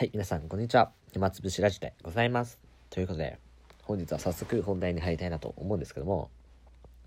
[0.00, 0.92] はい、皆さん、こんにちは。
[1.12, 2.58] 暇つぶしラジオでございます。
[2.88, 3.38] ということで、
[3.82, 6.30] 本日は早速本題に入りたいなと思うんですけども、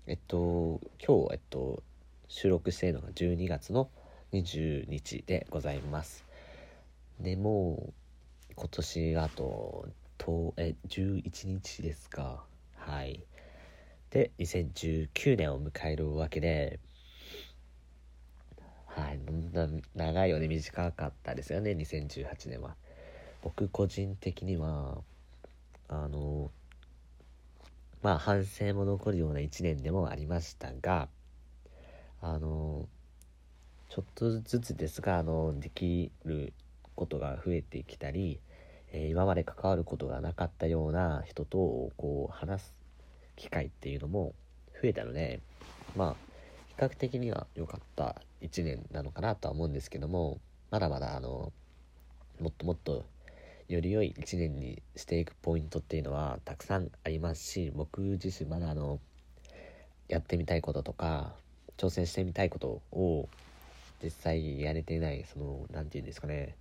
[0.06, 1.82] えっと、今日、えっと、
[2.28, 3.90] 収録しているのが12月の
[4.32, 6.24] 20日でございます。
[7.18, 12.44] で、もう、今年あと、とえ11日ですか。
[12.76, 13.24] はい。
[14.10, 16.78] で、2019年を迎えるわけで、
[18.94, 19.18] はい、
[19.96, 22.76] 長いよね短かったですよね2018年は
[23.44, 24.96] 僕個人的には
[25.88, 26.50] あの
[28.02, 31.08] まあ反省も残るような1年でもありましたが
[32.22, 32.88] あの
[33.90, 36.54] ちょっとずつですがあのできる
[36.94, 38.40] ことが増えてきたり、
[38.92, 42.74] えー、今まで関わることがなかったような人とこう話す
[43.36, 44.32] 機会っていうのも
[44.80, 45.42] 増えたので
[45.94, 46.34] まあ
[46.68, 50.38] 比較的には良かった1年なのかなとは思うんですけども
[50.70, 51.52] まだまだあの
[52.40, 53.04] もっともっと
[53.68, 59.00] より良い1年にしていくポイントっていうのはたくさんありますし僕自身まだあの
[60.08, 61.32] やってみたいこととか
[61.78, 63.28] 挑戦してみたいことを
[64.02, 66.56] 実際やれていないその何て言うんですかね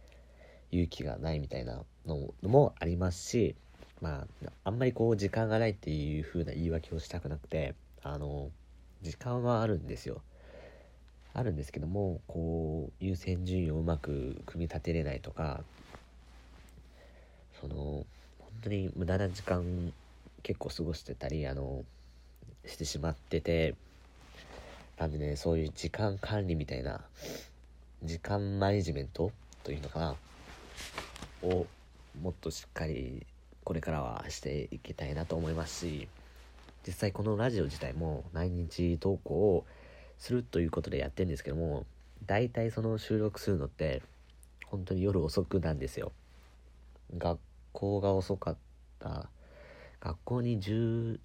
[0.71, 3.55] 勇気がないみたいなのもありますし
[4.01, 8.49] まああんまりこう時間がないっていう風な言い訳をしたくなくてあの
[9.01, 10.21] 時間はあるんですよ。
[11.35, 15.63] あるんですけどもこう優先順位をうまく組み立てれないとか
[17.63, 18.05] その本
[18.63, 19.93] 当に無駄な時間
[20.43, 21.85] 結構過ごしてたりあの
[22.65, 23.73] してしまってて
[24.99, 26.99] なんでねそういう時間管理みたいな
[28.03, 29.31] 時間マネジメント
[29.63, 30.15] というのかな
[31.43, 31.65] を
[32.21, 33.25] もっとしっかり
[33.63, 36.09] これからはしていきたいなと思いますし
[36.85, 39.65] 実際このラジオ自体も毎日投稿を
[40.17, 41.85] するということでやってるんですけども
[42.25, 44.01] 大体その収録するのって
[44.65, 46.11] 本当に夜遅くなんですよ。
[47.17, 47.39] 学
[47.73, 48.57] 校が遅かっ
[48.99, 49.29] た。
[49.99, 51.19] 学校に19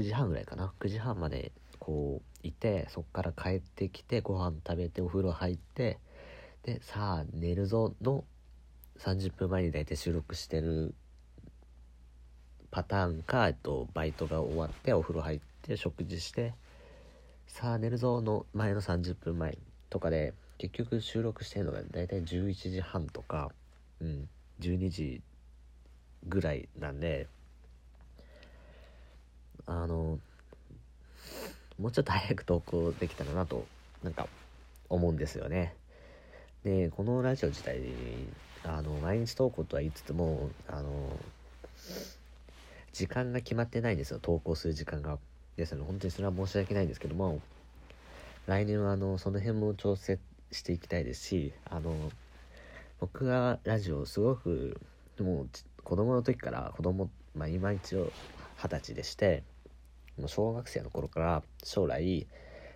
[0.00, 0.72] 時半ぐらいかな。
[0.80, 5.98] 9時半までこういてそっから帰ってきてご飯食べてお風呂入って
[6.62, 8.24] でさあ寝るぞの
[8.98, 10.94] 30分前に大体収録してる
[12.70, 16.54] パターンか、えっと、バイトが終わってお風呂入って食事して
[17.46, 19.56] さあ寝るぞの前の30分前
[19.88, 23.50] とかで結局収録してるのが大体11時半とか、
[24.00, 24.28] うん、
[24.60, 25.22] 12時
[26.28, 27.26] ぐらいなんで
[29.66, 30.18] あの
[31.78, 33.66] もうちょっと早く投稿できたらなと
[34.02, 34.28] なんか
[34.88, 35.74] 思うんですよね。
[36.64, 37.80] でこのラジオ自体
[38.64, 41.16] あの毎日投稿とは言いつつもあの
[42.92, 44.18] 時間が決まってないんですよ。
[44.20, 45.18] 投稿する時間が。
[45.56, 47.40] ですので本当にそれは申し訳ないんですけども
[48.46, 50.18] 来年はあのその辺も調整
[50.52, 52.10] していきたいですしあの
[53.00, 54.80] 僕がラジオすごく
[55.16, 55.46] でも
[55.82, 58.12] 子供の時から子供まあ今一応
[58.56, 59.42] 二十歳でして
[60.18, 62.26] もう小学生の頃から将来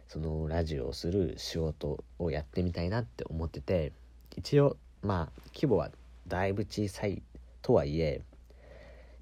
[0.08, 3.92] そのラジオをする仕事をやってみたいなって思ってて
[4.36, 5.90] 一応まあ規模は
[6.26, 7.22] だいぶ小さい
[7.62, 8.22] とはいえ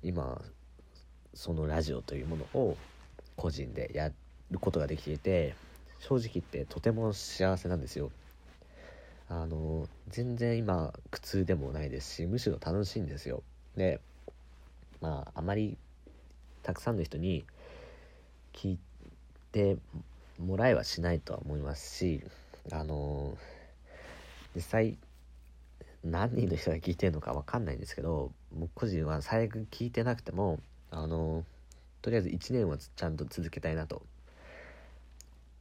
[0.02, 0.40] 今
[1.34, 2.76] そのラジオというものを
[3.36, 4.10] 個人でや
[4.50, 5.54] ることができていて
[6.00, 8.10] 正直言ってとても幸せなんですよ。
[9.31, 13.43] あの全然今苦痛でもないですしむしろ楽しいんですよ。
[13.77, 14.00] で
[15.00, 15.77] まああまり
[16.62, 17.44] たくさんの人に
[18.53, 18.78] 聞い
[19.53, 19.77] て
[20.39, 22.22] もらえはしないとは思いますし
[22.72, 23.37] あの
[24.55, 24.99] 実際
[26.05, 30.59] 何人の人が聞いてるのか分かんないんですけど僕個人は最悪聞いてなくても
[30.91, 31.45] あの
[32.00, 34.03] とりあえず1年はちゃんと続けたいなと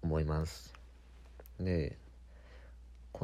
[0.02, 0.74] 思います。
[1.60, 1.98] で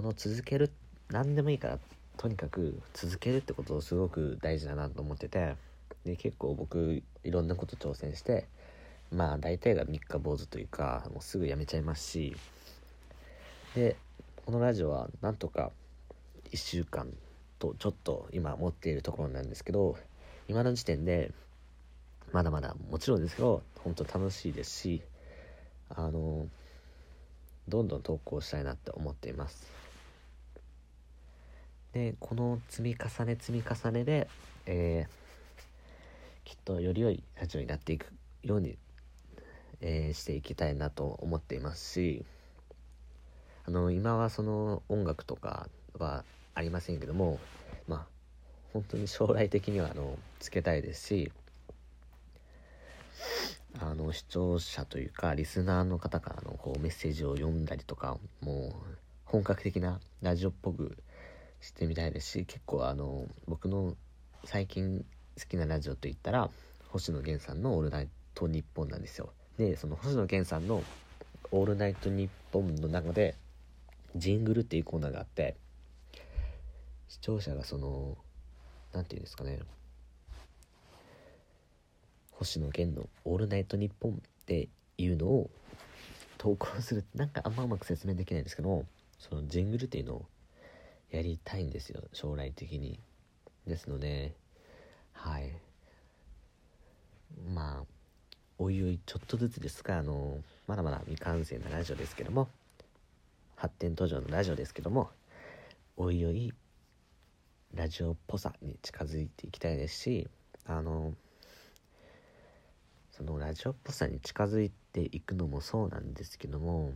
[0.03, 0.69] の続ける
[1.09, 1.80] 何でもいいから
[2.18, 5.56] とにかく続けるってことをすごく大事だなと思ってて
[6.06, 8.46] で結構僕いろんなこと挑戦して
[9.12, 12.36] まあ大体が三日坊主というかもうすぐやめちゃいますし
[13.75, 13.96] で
[14.46, 15.72] このラジオはなんとか
[16.52, 17.09] 1週間
[17.58, 19.98] とちょっと今持っているところなんですけど
[20.50, 21.31] 今の時点で
[22.33, 25.01] まだまだもちろんですけど本当楽しいですし
[25.89, 26.45] あの
[27.69, 29.82] どんどん投稿したいなって思っています。
[31.94, 34.28] でこの積み重ね積み重ねで、
[34.66, 38.07] えー、きっとより良いラジオになっていく
[38.42, 38.78] ように、
[39.80, 42.25] えー、していきたいなと思っていますし
[43.66, 45.69] あの今はその音楽とか
[46.00, 46.25] は
[46.56, 47.40] ありませんけども
[47.88, 48.06] まあ
[48.74, 51.31] 本当に将来的にはあのつけたいですし
[53.80, 58.74] あの視聴者というかリスナーの方からのこうメッセージを読んだりとかもう
[59.25, 60.98] 本格的なラジオっぽく
[61.63, 63.95] してみたいですし結構あの僕の
[64.44, 65.06] 最近
[65.39, 66.50] 好きなラジオといったら
[66.89, 69.31] 星野源さんの「オールナイトニッポン」なんですよ。
[69.57, 70.83] でその星野源さんの
[71.51, 73.36] 「オールナイトニッポン」の中で
[74.13, 75.56] ジングルっていうコーナーがあって
[77.07, 78.18] 視聴者がその
[78.92, 79.60] 何て言うんですかね
[82.31, 84.68] 星野源の「オールナイトニッポン」って
[84.98, 85.50] いうのを
[86.38, 88.86] 投稿するなんかあんまうまく説明できないんですけど
[89.18, 90.25] そのジングルっていうのを
[91.13, 93.00] やりたいんですよ将来的に。
[93.68, 94.33] ですので
[95.13, 95.51] はい。
[97.54, 97.83] まあ
[98.57, 102.48] おいおいちょっとずつですがあのまだまだ未完成なラジオですけども
[103.56, 105.10] 発展途上のラジオですけども
[105.98, 106.51] おいおい
[107.75, 110.27] ラジオっぽさに近づいていきたいですし
[110.65, 111.13] あの
[113.12, 116.92] そのラジオっぽさに近づいていくのもそうなんですけども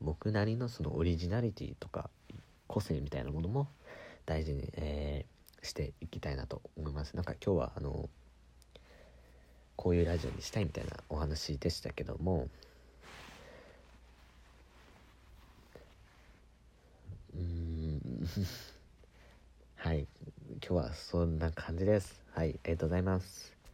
[0.00, 2.08] 僕なりのそのオリジナリティとか
[2.72, 3.68] 個性みたいなものも
[4.24, 7.14] 大事に、えー、していきたいなと思います。
[7.14, 8.08] なんか今日はあの
[9.76, 12.48] こういうラジオにしたいみたいなお話でしたけども
[17.34, 18.00] うん。
[19.76, 20.06] はい。
[20.50, 22.22] 今日はそんな感じです。
[22.30, 22.58] はい。
[22.64, 23.61] ありがとうございます。